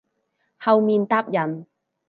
[0.57, 1.67] 後面搭人